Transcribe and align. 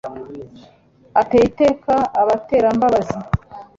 ateye 1.21 1.43
iteka 1.51 1.93
abaterambabazi 2.21 3.17